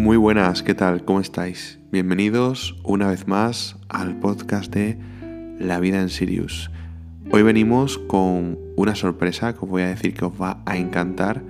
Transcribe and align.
Muy 0.00 0.16
buenas, 0.16 0.62
¿qué 0.62 0.74
tal? 0.74 1.04
¿Cómo 1.04 1.20
estáis? 1.20 1.78
Bienvenidos 1.92 2.74
una 2.84 3.08
vez 3.08 3.28
más 3.28 3.76
al 3.90 4.18
podcast 4.18 4.72
de 4.72 4.98
La 5.58 5.78
vida 5.78 6.00
en 6.00 6.08
Sirius. 6.08 6.70
Hoy 7.30 7.42
venimos 7.42 7.98
con 7.98 8.58
una 8.76 8.94
sorpresa 8.94 9.52
que 9.52 9.58
os 9.58 9.68
voy 9.68 9.82
a 9.82 9.88
decir 9.88 10.14
que 10.14 10.24
os 10.24 10.32
va 10.32 10.62
a 10.64 10.78
encantar 10.78 11.42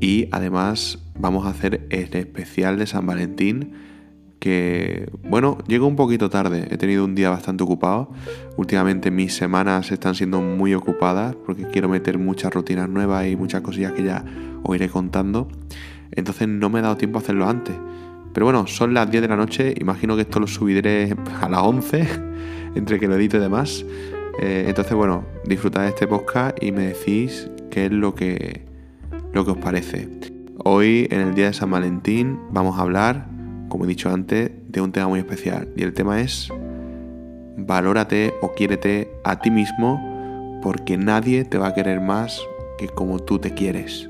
y 0.00 0.28
además 0.32 0.98
vamos 1.20 1.46
a 1.46 1.50
hacer 1.50 1.86
el 1.90 2.16
especial 2.16 2.80
de 2.80 2.88
San 2.88 3.06
Valentín 3.06 3.74
que, 4.40 5.08
bueno, 5.22 5.58
llegó 5.68 5.86
un 5.86 5.94
poquito 5.94 6.30
tarde. 6.30 6.66
He 6.72 6.78
tenido 6.78 7.04
un 7.04 7.14
día 7.14 7.30
bastante 7.30 7.62
ocupado. 7.62 8.10
Últimamente 8.56 9.12
mis 9.12 9.36
semanas 9.36 9.92
están 9.92 10.16
siendo 10.16 10.40
muy 10.40 10.74
ocupadas 10.74 11.36
porque 11.46 11.68
quiero 11.68 11.88
meter 11.88 12.18
muchas 12.18 12.52
rutinas 12.52 12.88
nuevas 12.88 13.28
y 13.28 13.36
muchas 13.36 13.60
cosillas 13.60 13.92
que 13.92 14.02
ya 14.02 14.24
os 14.64 14.74
iré 14.74 14.88
contando. 14.88 15.46
Entonces 16.12 16.48
no 16.48 16.70
me 16.70 16.80
he 16.80 16.82
dado 16.82 16.96
tiempo 16.96 17.18
a 17.18 17.22
hacerlo 17.22 17.48
antes. 17.48 17.74
Pero 18.32 18.46
bueno, 18.46 18.66
son 18.66 18.94
las 18.94 19.10
10 19.10 19.22
de 19.22 19.28
la 19.28 19.36
noche. 19.36 19.74
Imagino 19.80 20.16
que 20.16 20.22
esto 20.22 20.40
lo 20.40 20.46
subiré 20.46 21.14
a 21.40 21.48
las 21.48 21.60
11, 21.60 22.08
entre 22.74 22.98
que 22.98 23.08
lo 23.08 23.16
edito 23.16 23.36
y 23.36 23.40
demás. 23.40 23.84
Eh, 24.40 24.66
entonces, 24.68 24.94
bueno, 24.94 25.24
disfrutad 25.44 25.82
de 25.82 25.88
este 25.88 26.06
podcast 26.06 26.62
y 26.62 26.72
me 26.72 26.88
decís 26.88 27.50
qué 27.70 27.86
es 27.86 27.92
lo 27.92 28.14
que, 28.14 28.64
lo 29.32 29.44
que 29.44 29.50
os 29.52 29.58
parece. 29.58 30.08
Hoy, 30.64 31.08
en 31.10 31.20
el 31.20 31.34
día 31.34 31.46
de 31.46 31.52
San 31.52 31.70
Valentín, 31.70 32.38
vamos 32.50 32.78
a 32.78 32.82
hablar 32.82 33.38
como 33.68 33.84
he 33.84 33.88
dicho 33.88 34.10
antes, 34.10 34.50
de 34.68 34.80
un 34.80 34.92
tema 34.92 35.08
muy 35.08 35.20
especial. 35.20 35.68
Y 35.76 35.82
el 35.82 35.92
tema 35.92 36.20
es, 36.20 36.48
valórate 37.56 38.34
o 38.40 38.52
quiérete 38.52 39.10
a 39.24 39.40
ti 39.40 39.50
mismo 39.50 40.60
porque 40.62 40.96
nadie 40.96 41.44
te 41.44 41.58
va 41.58 41.68
a 41.68 41.74
querer 41.74 42.00
más 42.00 42.40
que 42.78 42.88
como 42.88 43.18
tú 43.18 43.38
te 43.38 43.54
quieres. 43.54 44.08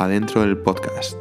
Adentro 0.00 0.40
del 0.40 0.58
podcast. 0.58 1.16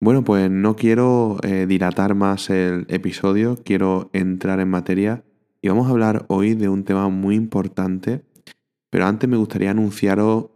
Bueno, 0.00 0.24
pues 0.24 0.50
no 0.50 0.74
quiero 0.74 1.36
eh, 1.44 1.66
dilatar 1.68 2.16
más 2.16 2.50
el 2.50 2.86
episodio, 2.88 3.56
quiero 3.64 4.10
entrar 4.12 4.58
en 4.58 4.70
materia 4.70 5.22
y 5.62 5.68
vamos 5.68 5.86
a 5.86 5.90
hablar 5.90 6.24
hoy 6.28 6.54
de 6.54 6.68
un 6.68 6.82
tema 6.82 7.08
muy 7.08 7.36
importante, 7.36 8.24
pero 8.90 9.06
antes 9.06 9.30
me 9.30 9.36
gustaría 9.36 9.70
anunciaros 9.70 10.46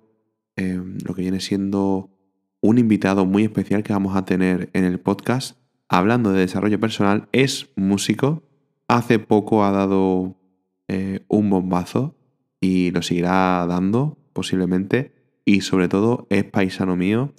Em, 0.56 0.98
lo 1.05 1.14
que 1.14 1.23
viene 1.23 1.41
siendo 1.41 2.11
un 2.61 2.79
invitado 2.79 3.25
muy 3.25 3.45
especial 3.45 3.83
que 3.83 3.95
vamos 3.95 4.17
a 4.17 4.27
tener 4.27 4.69
en 4.75 4.84
el 4.84 5.01
podcast 5.01 5.56
hablando 5.89 6.33
de 6.33 6.41
desarrollo 6.41 6.79
personal. 6.79 7.29
Es 7.33 7.70
músico, 7.75 8.42
hace 8.86 9.19
poco 9.19 9.64
ha 9.64 9.70
dado 9.70 10.36
eh, 10.89 11.25
un 11.29 11.48
bombazo 11.48 12.14
y 12.62 12.92
lo 12.92 13.02
seguirá 13.02 13.66
dando 13.66 14.16
posiblemente 14.32 15.12
y 15.44 15.60
sobre 15.60 15.88
todo 15.88 16.27
es 16.30 16.44
paisano 16.44 16.96
mío, 16.96 17.34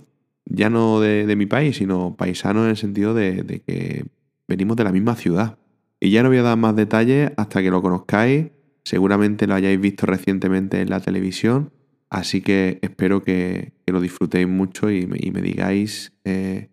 ya 0.46 0.70
no 0.70 1.00
de, 1.00 1.36
mi 1.36 1.48
país, 1.48 1.78
sino 1.78 2.16
paisano 2.16 2.66
en 2.66 2.70
el 2.70 2.78
sentido 2.78 3.16
de, 3.16 3.64
que 3.66 4.06
venimos 4.48 4.78
de 4.78 4.84
la 4.84 4.92
misma 4.92 5.16
ciudad. 5.16 5.58
Y 6.00 6.12
ya 6.12 6.22
no 6.22 6.30
voy 6.30 6.38
a 6.38 6.44
dar 6.44 6.58
más 6.58 6.76
detalles 6.76 7.32
hasta 7.38 7.64
que 7.64 7.72
lo 7.72 7.82
conozcáis. 7.82 8.52
Seguramente 8.84 9.48
lo 9.48 9.56
hayáis 9.56 9.80
visto 9.80 10.06
recientemente 10.06 10.82
en 10.82 10.92
la 10.92 11.00
televisión 11.00 11.72
Así 12.14 12.42
que 12.42 12.78
espero 12.84 13.24
que, 13.24 13.74
lo 13.88 14.00
disfrutéis 14.00 14.48
mucho 14.48 14.92
y 14.92 15.08
me, 15.08 15.42
digáis 15.42 16.14
eh, 16.26 16.70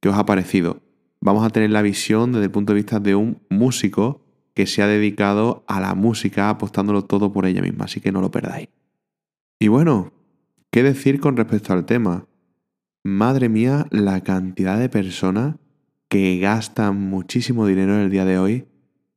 qué 0.00 0.08
os 0.08 0.14
ha 0.16 0.24
parecido. 0.24 0.82
Vamos 1.20 1.44
a 1.44 1.50
tener 1.50 1.70
la 1.70 1.82
visión 1.82 2.30
desde 2.30 2.44
el 2.44 2.52
punto 2.52 2.72
de 2.72 2.76
vista 2.76 3.00
de 3.00 3.16
un 3.16 3.42
músico 3.50 4.23
que 4.54 4.66
se 4.66 4.82
ha 4.82 4.86
dedicado 4.86 5.64
a 5.66 5.80
la 5.80 5.94
música 5.94 6.48
apostándolo 6.48 7.04
todo 7.04 7.32
por 7.32 7.46
ella 7.46 7.62
misma, 7.62 7.86
así 7.86 8.00
que 8.00 8.12
no 8.12 8.20
lo 8.20 8.30
perdáis. 8.30 8.68
Y 9.58 9.68
bueno, 9.68 10.12
¿qué 10.70 10.82
decir 10.82 11.20
con 11.20 11.36
respecto 11.36 11.72
al 11.72 11.86
tema? 11.86 12.26
Madre 13.02 13.48
mía, 13.48 13.86
la 13.90 14.22
cantidad 14.22 14.78
de 14.78 14.88
personas 14.88 15.56
que 16.08 16.38
gastan 16.38 17.00
muchísimo 17.00 17.66
dinero 17.66 17.94
en 17.94 18.00
el 18.00 18.10
día 18.10 18.24
de 18.24 18.38
hoy, 18.38 18.68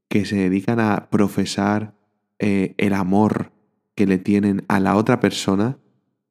que 0.10 0.26
se 0.26 0.36
dedican 0.36 0.80
a 0.80 1.10
profesar 1.10 1.96
eh, 2.40 2.76
el 2.78 2.94
amor 2.94 3.52
que 3.96 4.06
le 4.06 4.18
tienen 4.18 4.64
a 4.68 4.80
la 4.80 4.96
otra 4.96 5.20
persona 5.20 5.80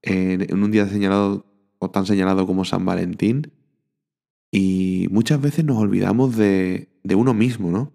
en, 0.02 0.62
un 0.62 0.70
día 0.70 0.88
señalado 0.88 1.46
o 1.78 1.90
tan 1.90 2.06
señalado 2.06 2.46
como 2.46 2.64
San 2.64 2.84
Valentín. 2.84 3.52
Y 4.50 5.08
muchas 5.10 5.40
veces 5.40 5.64
nos 5.64 5.76
olvidamos 5.78 6.36
de, 6.36 6.88
uno 7.14 7.34
mismo, 7.34 7.70
¿no? 7.70 7.92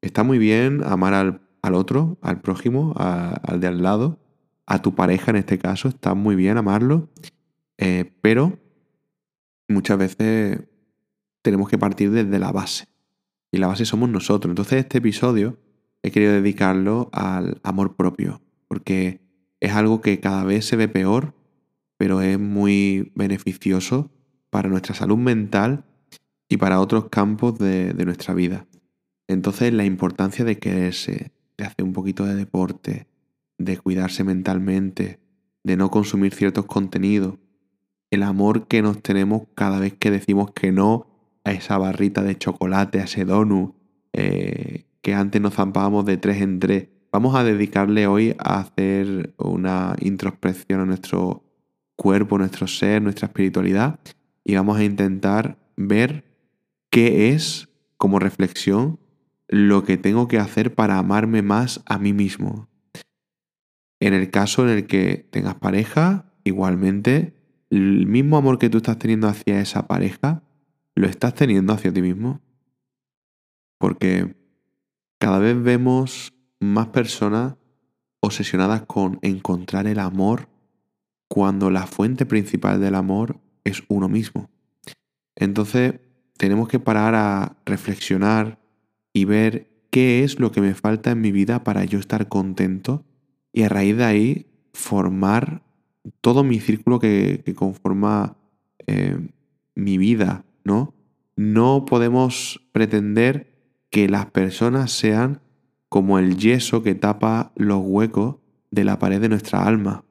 Está 0.00 0.22
muy 0.22 0.38
bien 0.38 0.82
amar 0.84 1.14
al, 1.14 1.74
otro, 1.74 2.18
al 2.22 2.40
prójimo, 2.40 2.94
al 2.96 3.60
de 3.60 3.66
al 3.66 3.82
lado, 3.82 4.18
a 4.66 4.80
tu 4.82 4.94
pareja 4.94 5.30
en 5.30 5.36
este 5.36 5.58
caso, 5.58 5.88
está 5.88 6.14
muy 6.14 6.36
bien 6.36 6.56
amarlo, 6.56 7.08
eh, 7.78 8.12
pero 8.20 8.58
muchas 9.68 9.98
veces 9.98 10.60
tenemos 11.42 11.68
que 11.68 11.78
partir 11.78 12.10
desde 12.10 12.38
la 12.38 12.52
base. 12.52 12.86
Y 13.50 13.58
la 13.58 13.66
base 13.66 13.86
somos 13.86 14.10
nosotros. 14.10 14.50
Entonces 14.50 14.80
este 14.80 14.98
episodio 14.98 15.58
he 16.02 16.10
querido 16.10 16.32
dedicarlo 16.32 17.08
al 17.12 17.60
amor 17.62 17.96
propio, 17.96 18.42
porque 18.68 19.20
es 19.60 19.72
algo 19.72 20.00
que 20.00 20.20
cada 20.20 20.44
vez 20.44 20.66
se 20.66 20.76
ve 20.76 20.88
peor, 20.88 21.34
pero 21.96 22.20
es 22.22 22.38
muy 22.38 23.12
beneficioso 23.14 24.10
para 24.50 24.68
nuestra 24.68 24.94
salud 24.94 25.18
mental 25.18 25.84
y 26.48 26.56
para 26.56 26.80
otros 26.80 27.08
campos 27.08 27.58
de, 27.58 27.92
nuestra 28.04 28.34
vida. 28.34 28.66
Entonces 29.28 29.72
la 29.72 29.84
importancia 29.84 30.44
de 30.44 30.58
quererse, 30.58 31.32
de 31.56 31.64
hacer 31.64 31.84
un 31.84 31.92
poquito 31.92 32.24
de 32.24 32.34
deporte, 32.34 33.06
de 33.58 33.76
cuidarse 33.76 34.24
mentalmente, 34.24 35.20
de 35.62 35.76
no 35.76 35.90
consumir 35.90 36.34
ciertos 36.34 36.66
contenidos, 36.66 37.38
el 38.10 38.22
amor 38.22 38.66
que 38.66 38.80
nos 38.80 39.02
tenemos 39.02 39.42
cada 39.54 39.78
vez 39.78 39.94
que 39.94 40.10
decimos 40.10 40.50
que 40.52 40.72
no 40.72 41.06
a 41.44 41.52
esa 41.52 41.76
barrita 41.76 42.22
de 42.22 42.38
chocolate, 42.38 43.00
a 43.00 43.04
ese 43.04 43.24
donut, 43.24 43.74
eh, 44.12 44.86
que 45.02 45.14
antes 45.14 45.40
nos 45.40 45.54
zampábamos 45.54 46.06
de 46.06 46.16
tres 46.16 46.40
en 46.40 46.58
tres. 46.58 46.88
Vamos 47.12 47.34
a 47.34 47.44
dedicarle 47.44 48.06
hoy 48.06 48.34
a 48.38 48.60
hacer 48.60 49.34
una 49.38 49.94
introspección 50.00 50.80
a 50.80 50.86
nuestro 50.86 51.44
cuerpo, 51.96 52.38
nuestro 52.38 52.66
ser, 52.66 53.02
nuestra 53.02 53.26
espiritualidad 53.26 53.98
y 54.44 54.54
vamos 54.54 54.78
a 54.78 54.84
intentar 54.84 55.58
ver 55.76 56.24
qué 56.90 57.30
es, 57.30 57.68
como 57.96 58.18
reflexión, 58.18 58.98
lo 59.48 59.82
que 59.82 59.96
tengo 59.96 60.28
que 60.28 60.38
hacer 60.38 60.74
para 60.74 60.98
amarme 60.98 61.42
más 61.42 61.82
a 61.86 61.98
mí 61.98 62.12
mismo. 62.12 62.68
En 64.00 64.14
el 64.14 64.30
caso 64.30 64.62
en 64.62 64.76
el 64.76 64.86
que 64.86 65.28
tengas 65.30 65.56
pareja, 65.56 66.32
igualmente, 66.44 67.34
el 67.70 68.06
mismo 68.06 68.36
amor 68.36 68.58
que 68.58 68.70
tú 68.70 68.78
estás 68.78 68.98
teniendo 68.98 69.26
hacia 69.26 69.60
esa 69.60 69.88
pareja, 69.88 70.42
lo 70.94 71.08
estás 71.08 71.34
teniendo 71.34 71.72
hacia 71.72 71.92
ti 71.92 72.02
mismo. 72.02 72.40
Porque 73.78 74.36
cada 75.18 75.38
vez 75.38 75.60
vemos 75.60 76.34
más 76.60 76.88
personas 76.88 77.56
obsesionadas 78.20 78.82
con 78.82 79.18
encontrar 79.22 79.86
el 79.86 79.98
amor 79.98 80.48
cuando 81.28 81.70
la 81.70 81.86
fuente 81.86 82.26
principal 82.26 82.80
del 82.80 82.94
amor 82.94 83.40
es 83.64 83.82
uno 83.88 84.08
mismo. 84.08 84.50
Entonces 85.36 86.00
tenemos 86.36 86.68
que 86.68 86.80
parar 86.80 87.14
a 87.14 87.58
reflexionar 87.64 88.58
y 89.18 89.24
ver 89.24 89.68
qué 89.90 90.22
es 90.22 90.38
lo 90.38 90.52
que 90.52 90.60
me 90.60 90.74
falta 90.74 91.10
en 91.10 91.20
mi 91.20 91.32
vida 91.32 91.64
para 91.64 91.84
yo 91.84 91.98
estar 91.98 92.28
contento 92.28 93.04
y 93.52 93.62
a 93.62 93.68
raíz 93.68 93.96
de 93.96 94.04
ahí 94.04 94.46
formar 94.72 95.64
todo 96.20 96.44
mi 96.44 96.60
círculo 96.60 97.00
que, 97.00 97.42
conforma 97.56 98.36
eh, 98.86 99.18
mi 99.74 99.98
vida, 99.98 100.44
¿no? 100.62 100.94
No 101.34 101.84
podemos 101.84 102.68
pretender 102.70 103.58
que 103.90 104.08
las 104.08 104.26
personas 104.26 104.92
sean 104.92 105.40
como 105.88 106.20
el 106.20 106.36
yeso 106.36 106.84
que 106.84 106.94
tapa 106.94 107.52
los 107.56 107.80
huecos 107.82 108.36
de 108.70 108.84
la 108.84 109.00
pared 109.00 109.20
de 109.20 109.28
nuestra 109.28 109.64
alma. 109.64 110.04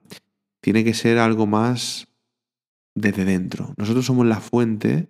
Tiene 0.59 0.83
que 0.83 0.93
ser 0.93 1.17
algo 1.17 1.47
más 1.47 2.09
desde 2.93 3.23
dentro. 3.23 3.73
Nosotros 3.77 4.05
somos 4.05 4.25
la 4.25 4.41
fuente 4.41 5.07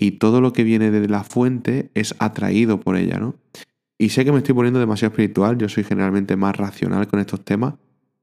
y 0.00 0.12
todo 0.12 0.40
lo 0.40 0.52
que 0.52 0.62
viene 0.62 0.90
de 0.92 1.08
la 1.08 1.24
fuente 1.24 1.90
es 1.92 2.14
atraído 2.20 2.78
por 2.80 2.96
ella, 2.96 3.18
¿no? 3.18 3.34
Y 3.98 4.10
sé 4.10 4.24
que 4.24 4.30
me 4.30 4.38
estoy 4.38 4.54
poniendo 4.54 4.78
demasiado 4.78 5.10
espiritual, 5.10 5.58
yo 5.58 5.68
soy 5.68 5.82
generalmente 5.82 6.36
más 6.36 6.56
racional 6.56 7.08
con 7.08 7.18
estos 7.18 7.44
temas, 7.44 7.74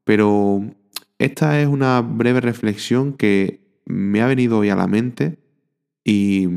pero 0.05 0.63
esta 1.19 1.61
es 1.61 1.67
una 1.67 1.99
breve 1.99 2.39
reflexión 2.39 3.13
que 3.13 3.59
me 3.85 4.21
ha 4.21 4.27
venido 4.27 4.59
hoy 4.59 4.69
a 4.69 4.77
la 4.77 4.87
mente 4.87 5.37
y 6.05 6.47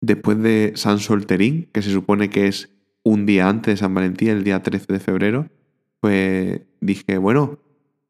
después 0.00 0.40
de 0.40 0.72
San 0.76 1.00
Solterín, 1.00 1.68
que 1.72 1.82
se 1.82 1.90
supone 1.90 2.30
que 2.30 2.46
es 2.46 2.70
un 3.02 3.26
día 3.26 3.48
antes 3.48 3.74
de 3.74 3.78
San 3.78 3.94
Valentín, 3.94 4.28
el 4.28 4.44
día 4.44 4.62
13 4.62 4.92
de 4.92 5.00
febrero, 5.00 5.50
pues 5.98 6.60
dije, 6.80 7.18
bueno, 7.18 7.58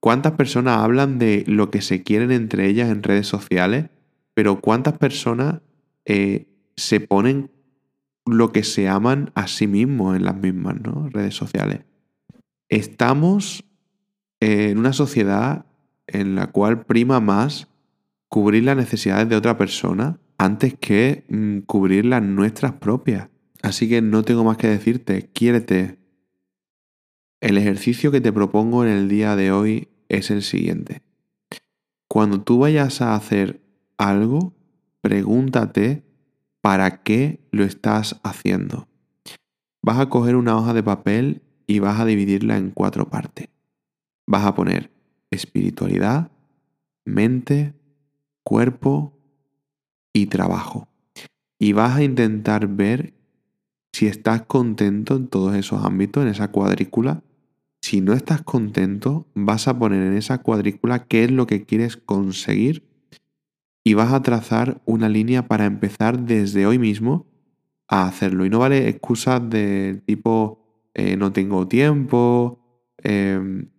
¿cuántas 0.00 0.32
personas 0.32 0.78
hablan 0.78 1.18
de 1.18 1.44
lo 1.46 1.70
que 1.70 1.80
se 1.80 2.02
quieren 2.02 2.30
entre 2.30 2.66
ellas 2.66 2.90
en 2.90 3.02
redes 3.02 3.26
sociales? 3.26 3.86
Pero 4.34 4.60
¿cuántas 4.60 4.98
personas 4.98 5.60
eh, 6.08 6.48
se 6.76 7.00
ponen 7.00 7.50
lo 8.24 8.50
que 8.50 8.64
se 8.64 8.88
aman 8.88 9.30
a 9.34 9.46
sí 9.46 9.66
mismos 9.66 10.16
en 10.16 10.24
las 10.24 10.36
mismas 10.36 10.76
redes 11.12 11.34
sociales? 11.34 11.84
Estamos 12.68 13.64
en 14.40 14.78
una 14.78 14.92
sociedad 14.92 15.66
en 16.06 16.34
la 16.34 16.48
cual 16.48 16.84
prima 16.86 17.20
más 17.20 17.68
cubrir 18.28 18.64
las 18.64 18.76
necesidades 18.76 19.28
de 19.28 19.36
otra 19.36 19.56
persona 19.56 20.18
antes 20.38 20.74
que 20.74 21.24
mm, 21.28 21.60
cubrir 21.60 22.06
las 22.06 22.22
nuestras 22.22 22.72
propias. 22.72 23.28
Así 23.62 23.88
que 23.88 24.00
no 24.00 24.22
tengo 24.22 24.44
más 24.44 24.56
que 24.56 24.68
decirte, 24.68 25.30
quiérete. 25.32 25.98
El 27.40 27.58
ejercicio 27.58 28.10
que 28.10 28.20
te 28.20 28.32
propongo 28.32 28.84
en 28.84 28.90
el 28.90 29.08
día 29.08 29.36
de 29.36 29.52
hoy 29.52 29.88
es 30.08 30.30
el 30.30 30.42
siguiente. 30.42 31.02
Cuando 32.08 32.40
tú 32.40 32.58
vayas 32.58 33.02
a 33.02 33.14
hacer 33.14 33.60
algo, 33.98 34.54
pregúntate 35.00 36.04
para 36.60 37.02
qué 37.02 37.46
lo 37.50 37.64
estás 37.64 38.20
haciendo. 38.22 38.88
Vas 39.82 40.00
a 40.00 40.08
coger 40.08 40.36
una 40.36 40.56
hoja 40.56 40.74
de 40.74 40.82
papel 40.82 41.42
y 41.66 41.78
vas 41.78 42.00
a 42.00 42.04
dividirla 42.04 42.56
en 42.56 42.70
cuatro 42.70 43.08
partes. 43.08 43.48
Vas 44.26 44.44
a 44.44 44.54
poner 44.54 44.90
espiritualidad, 45.30 46.30
mente, 47.04 47.74
cuerpo 48.42 49.18
y 50.12 50.26
trabajo. 50.26 50.88
Y 51.58 51.72
vas 51.72 51.96
a 51.96 52.02
intentar 52.02 52.68
ver 52.68 53.14
si 53.92 54.06
estás 54.06 54.42
contento 54.42 55.16
en 55.16 55.28
todos 55.28 55.54
esos 55.54 55.84
ámbitos, 55.84 56.22
en 56.22 56.30
esa 56.30 56.48
cuadrícula. 56.48 57.22
Si 57.80 58.00
no 58.00 58.12
estás 58.12 58.42
contento, 58.42 59.26
vas 59.34 59.68
a 59.68 59.78
poner 59.78 60.02
en 60.02 60.16
esa 60.16 60.38
cuadrícula 60.38 61.04
qué 61.06 61.24
es 61.24 61.30
lo 61.30 61.46
que 61.46 61.64
quieres 61.64 61.96
conseguir 61.96 62.87
y 63.88 63.94
vas 63.94 64.12
a 64.12 64.20
trazar 64.20 64.82
una 64.84 65.08
línea 65.08 65.48
para 65.48 65.64
empezar 65.64 66.18
desde 66.18 66.66
hoy 66.66 66.78
mismo 66.78 67.26
a 67.88 68.06
hacerlo. 68.06 68.44
Y 68.44 68.50
no 68.50 68.58
vale 68.58 68.86
excusas 68.86 69.48
de 69.48 70.02
tipo 70.04 70.90
eh, 70.92 71.16
no 71.16 71.32
tengo 71.32 71.66
tiempo, 71.68 72.84
em, 72.98 73.70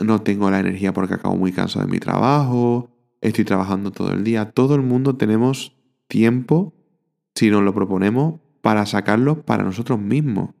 no 0.00 0.22
tengo 0.22 0.50
la 0.50 0.58
energía 0.58 0.94
porque 0.94 1.12
acabo 1.12 1.36
muy 1.36 1.52
cansado 1.52 1.84
de 1.84 1.92
mi 1.92 1.98
trabajo, 1.98 2.88
estoy 3.20 3.44
trabajando 3.44 3.90
todo 3.90 4.14
el 4.14 4.24
día. 4.24 4.52
Todo 4.52 4.74
el 4.74 4.80
mundo 4.80 5.16
tenemos 5.16 5.76
tiempo, 6.08 6.72
si 7.34 7.50
nos 7.50 7.62
lo 7.62 7.74
proponemos, 7.74 8.40
para 8.62 8.86
sacarlo 8.86 9.44
para 9.44 9.64
nosotros 9.64 10.00
mismos. 10.00 10.54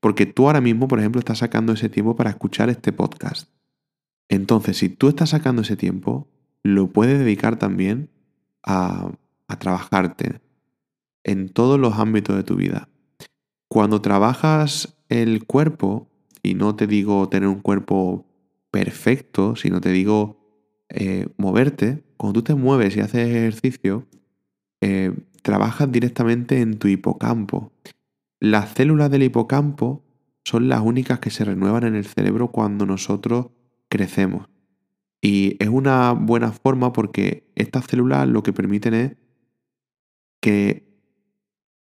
Porque 0.00 0.26
tú 0.26 0.48
ahora 0.48 0.60
mismo, 0.60 0.88
por 0.88 0.98
ejemplo, 0.98 1.20
estás 1.20 1.38
sacando 1.38 1.74
ese 1.74 1.88
tiempo 1.88 2.16
para 2.16 2.30
escuchar 2.30 2.70
este 2.70 2.90
podcast. 2.90 3.48
Entonces, 4.28 4.78
si 4.78 4.88
tú 4.88 5.06
estás 5.06 5.30
sacando 5.30 5.62
ese 5.62 5.76
tiempo, 5.76 6.28
lo 6.64 6.88
puedes 6.88 7.20
dedicar 7.20 7.56
también 7.56 8.10
a, 8.62 9.12
trabajarte 9.58 10.40
en 11.24 11.50
todos 11.50 11.78
los 11.78 11.98
ámbitos 11.98 12.34
de 12.34 12.42
tu 12.42 12.56
vida. 12.56 12.88
Cuando 13.68 14.00
trabajas 14.00 14.96
el 15.10 15.44
cuerpo, 15.44 16.08
y 16.42 16.54
no 16.54 16.74
te 16.74 16.86
digo 16.86 17.28
tener 17.28 17.50
un 17.50 17.60
cuerpo 17.60 18.24
perfecto, 18.70 19.54
sino 19.54 19.82
te 19.82 19.90
digo 19.90 20.40
eh, 20.88 21.28
moverte, 21.36 22.02
cuando 22.16 22.40
tú 22.40 22.44
te 22.44 22.54
mueves 22.54 22.96
y 22.96 23.00
haces 23.00 23.28
ejercicio, 23.28 24.06
eh, 24.80 25.12
trabajas 25.42 25.92
directamente 25.92 26.60
en 26.60 26.78
tu 26.78 26.88
hipocampo. 26.88 27.72
Las 28.40 28.70
células 28.70 29.10
del 29.10 29.24
hipocampo 29.24 30.02
son 30.44 30.68
las 30.68 30.80
únicas 30.80 31.20
que 31.20 31.30
se 31.30 31.44
renuevan 31.44 31.84
en 31.84 31.94
el 31.94 32.04
cerebro 32.04 32.50
cuando 32.50 32.86
nosotros 32.86 33.48
crecemos. 33.88 34.48
Y 35.24 35.56
es 35.62 35.68
una 35.68 36.12
buena 36.12 36.50
forma 36.50 36.92
porque 36.92 37.52
estas 37.54 37.84
células 37.84 38.26
lo 38.26 38.42
que 38.42 38.52
permiten 38.52 38.94
es 38.94 39.16
que 40.40 40.92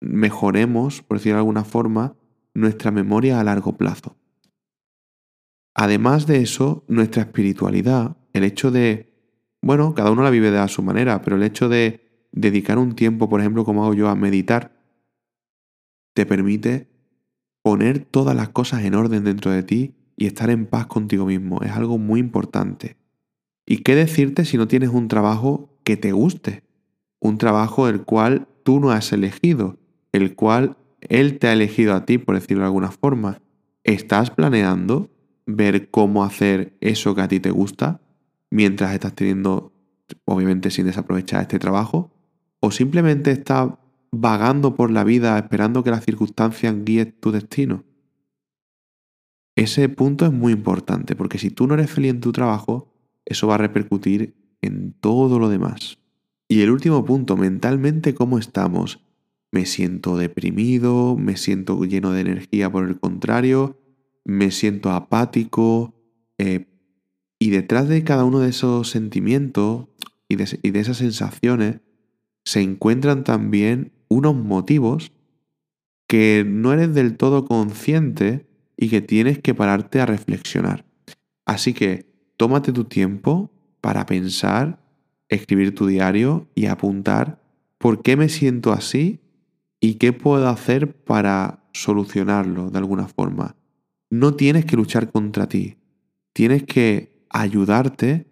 mejoremos, 0.02 1.02
por 1.02 1.18
decirlo 1.18 1.38
de 1.38 1.40
alguna 1.40 1.64
forma, 1.64 2.18
nuestra 2.54 2.92
memoria 2.92 3.40
a 3.40 3.44
largo 3.46 3.78
plazo. 3.78 4.18
Además 5.74 6.28
de 6.28 6.42
eso, 6.42 6.84
nuestra 6.90 7.24
espiritualidad, 7.24 8.18
el 8.34 8.44
hecho 8.44 8.70
de, 8.70 9.14
bueno, 9.62 9.96
cada 9.96 10.12
uno 10.12 10.22
la 10.22 10.30
vive 10.30 10.52
de 10.52 10.60
a 10.60 10.68
su 10.68 10.84
manera, 10.84 11.22
pero 11.22 11.38
el 11.38 11.44
hecho 11.44 11.70
de 11.70 12.28
dedicar 12.34 12.78
un 12.78 12.94
tiempo, 12.94 13.30
por 13.30 13.40
ejemplo, 13.40 13.64
como 13.64 13.86
hago 13.86 13.94
yo, 13.94 14.10
a 14.10 14.16
meditar, 14.16 14.78
te 16.14 16.25
permite 16.25 16.90
poner 17.64 18.04
todas 18.04 18.36
las 18.36 18.50
cosas 18.50 18.84
en 18.84 18.96
orden 18.96 19.24
dentro 19.24 19.50
de 19.50 19.64
ti 19.64 19.96
y 20.18 20.25
estar 20.28 20.50
en 20.50 20.66
paz 20.66 20.88
contigo 20.88 21.25
mismo. 21.25 21.62
Es 21.64 21.72
algo 21.72 21.98
muy 21.98 22.20
importante. 22.20 22.98
¿Y 23.65 23.77
qué 23.77 23.95
decirte 23.95 24.45
si 24.45 24.57
no 24.57 24.68
tienes 24.68 24.89
un 24.89 25.07
trabajo 25.07 25.69
que 25.83 25.98
te 25.98 26.12
guste? 26.12 26.63
Un 27.19 27.38
trabajo 27.38 27.88
el 27.88 28.04
cual 28.04 28.48
tú 28.63 28.80
no 28.80 28.92
has 28.92 29.12
elegido, 29.13 29.77
el 30.12 30.36
cual 30.36 30.77
él 31.01 31.39
te 31.39 31.48
ha 31.48 31.54
elegido 31.54 31.94
a 31.94 32.06
ti, 32.06 32.18
por 32.18 32.36
decirlo 32.36 32.62
de 32.63 32.68
alguna 32.68 32.92
forma. 32.92 33.42
¿Estás 33.83 34.31
planeando 34.31 35.10
ver 35.45 35.89
cómo 35.89 36.24
hacer 36.24 36.75
eso 36.81 37.15
que 37.15 37.21
a 37.21 37.27
ti 37.27 37.39
te 37.39 37.51
gusta 37.51 38.01
mientras 38.50 38.94
estás 38.94 39.13
teniendo, 39.13 39.74
obviamente 40.25 40.71
sin 40.71 40.86
desaprovechar 40.86 41.42
este 41.42 41.60
trabajo? 41.60 42.12
¿O 42.60 42.71
simplemente 42.71 43.31
estás 43.31 43.71
vagando 44.12 44.75
por 44.75 44.92
la 44.92 45.04
vida 45.04 45.38
esperando 45.38 45.83
que 45.83 45.92
las 45.92 46.06
circunstancias 46.06 46.75
guíen 46.83 47.15
tu 47.19 47.31
destino? 47.31 47.83
Ese 49.56 49.88
punto 49.89 50.25
es 50.25 50.31
muy 50.31 50.54
importante 50.54 51.15
porque 51.15 51.38
si 51.38 51.50
tú 51.50 51.68
no 51.68 51.75
eres 51.75 51.92
feliz 51.92 52.12
en 52.12 52.21
tu 52.21 52.31
trabajo, 52.31 52.93
eso 53.25 53.48
va 53.48 53.56
a 53.56 53.60
repercutir 53.60 54.36
en 54.62 54.94
todo 54.94 55.40
lo 55.40 55.50
demás. 55.50 56.00
Y 56.48 56.62
el 56.62 56.72
último 56.72 57.06
punto, 57.06 57.38
mentalmente, 57.38 58.14
¿cómo 58.14 58.38
estamos? 58.38 59.04
me 59.54 59.68
siento 59.68 60.18
deprimido, 60.18 61.16
me 61.16 61.38
siento 61.38 61.80
lleno 61.86 62.12
de 62.12 62.22
energía 62.22 62.72
por 62.72 62.88
el 62.88 63.00
contrario, 63.00 63.80
me 64.25 64.50
siento 64.50 64.90
apático. 64.90 65.94
Eh, 66.40 66.66
y 67.38 67.52
detrás 67.52 67.88
de 67.88 68.04
cada 68.04 68.25
uno 68.25 68.40
de 68.40 68.50
esos 68.50 68.90
sentimientos 68.90 69.90
y 70.28 70.38
de, 70.38 70.60
y 70.64 70.72
de 70.72 70.80
esas 70.80 70.98
sensaciones 70.98 71.81
se 72.44 72.62
encuentran 72.62 73.24
también 73.24 73.92
unos 74.08 74.36
motivos 74.36 75.12
que 76.08 76.44
no 76.48 76.74
eres 76.74 76.96
del 76.96 77.16
todo 77.16 77.46
consciente 77.46 78.48
y 78.75 78.90
que 78.90 79.02
tienes 79.02 79.38
que 79.38 79.54
pararte 79.54 80.02
a 80.02 80.08
reflexionar. 80.08 80.84
Así 81.46 81.75
que 81.75 82.12
tómate 82.44 82.74
tu 82.74 82.84
tiempo 82.84 83.54
para 83.80 84.06
pensar, 84.06 84.84
escribir 85.30 85.74
tu 85.74 85.88
diario 85.88 86.50
y 86.56 86.66
apuntar 86.66 87.42
por 87.78 88.01
qué 88.01 88.18
me 88.18 88.28
siento 88.28 88.74
así 88.74 89.22
y 89.80 89.94
qué 89.94 90.12
puedo 90.12 90.50
hacer 90.50 90.94
para 90.94 91.63
solucionarlo 91.72 92.69
de 92.69 92.80
alguna 92.80 93.07
forma. 93.07 93.56
No 94.10 94.34
tienes 94.34 94.66
que 94.66 94.75
luchar 94.75 95.10
contra 95.10 95.48
ti, 95.48 95.78
tienes 96.34 96.63
que 96.63 97.25
ayudarte 97.29 98.27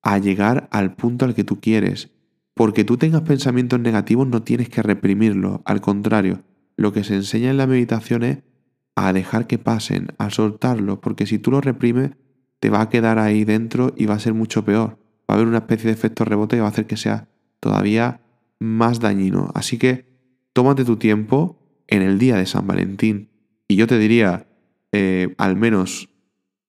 a 0.00 0.16
llegar 0.16 0.66
al 0.72 0.94
punto 0.94 1.26
al 1.26 1.34
que 1.34 1.44
tú 1.44 1.60
quieres. 1.60 2.08
Porque 2.54 2.84
tú 2.84 2.96
tengas 2.96 3.20
pensamientos 3.20 3.80
negativos 3.80 4.26
no 4.26 4.42
tienes 4.42 4.70
que 4.70 4.80
reprimirlos, 4.80 5.60
al 5.66 5.82
contrario, 5.82 6.42
lo 6.78 6.94
que 6.94 7.04
se 7.04 7.16
enseña 7.16 7.50
en 7.50 7.58
la 7.58 7.66
meditación 7.66 8.22
es 8.22 8.38
a 8.96 9.12
dejar 9.12 9.46
que 9.46 9.58
pasen, 9.58 10.08
a 10.16 10.30
soltarlos, 10.30 11.00
porque 11.00 11.26
si 11.26 11.38
tú 11.38 11.50
los 11.50 11.62
reprimes, 11.62 12.12
te 12.62 12.70
va 12.70 12.80
a 12.80 12.88
quedar 12.88 13.18
ahí 13.18 13.44
dentro 13.44 13.92
y 13.96 14.06
va 14.06 14.14
a 14.14 14.20
ser 14.20 14.34
mucho 14.34 14.64
peor. 14.64 14.90
Va 15.28 15.34
a 15.34 15.34
haber 15.34 15.48
una 15.48 15.58
especie 15.58 15.88
de 15.88 15.94
efecto 15.94 16.24
rebote 16.24 16.54
que 16.54 16.60
va 16.60 16.68
a 16.68 16.70
hacer 16.70 16.86
que 16.86 16.96
sea 16.96 17.28
todavía 17.58 18.20
más 18.60 19.00
dañino. 19.00 19.50
Así 19.56 19.78
que 19.78 20.06
tómate 20.52 20.84
tu 20.84 20.96
tiempo 20.96 21.58
en 21.88 22.02
el 22.02 22.20
día 22.20 22.36
de 22.36 22.46
San 22.46 22.68
Valentín. 22.68 23.30
Y 23.66 23.74
yo 23.74 23.88
te 23.88 23.98
diría, 23.98 24.46
eh, 24.92 25.34
al 25.38 25.56
menos 25.56 26.10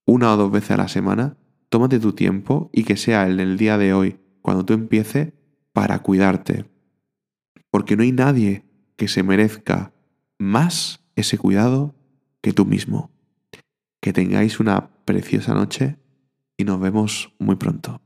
una 0.07 0.33
o 0.33 0.37
dos 0.37 0.51
veces 0.51 0.71
a 0.71 0.77
la 0.77 0.87
semana, 0.87 1.37
tómate 1.69 1.99
tu 1.99 2.13
tiempo 2.13 2.71
y 2.73 2.85
que 2.85 2.97
sea 2.97 3.27
el 3.27 3.37
del 3.37 3.55
día 3.55 3.77
de 3.77 3.93
hoy, 3.93 4.17
cuando 4.41 4.65
tú 4.65 4.73
empieces, 4.73 5.33
para 5.73 5.99
cuidarte. 5.99 6.65
Porque 7.69 7.95
no 7.95 8.01
hay 8.01 8.13
nadie 8.13 8.65
que 8.95 9.07
se 9.07 9.21
merezca 9.21 9.93
más 10.39 11.05
ese 11.15 11.37
cuidado 11.37 11.93
que 12.41 12.51
tú 12.51 12.65
mismo. 12.65 13.11
Que 14.01 14.11
tengáis 14.11 14.59
una 14.59 14.89
preciosa 15.05 15.53
noche 15.53 15.97
y 16.57 16.63
nos 16.63 16.79
vemos 16.79 17.33
muy 17.39 17.55
pronto. 17.55 18.01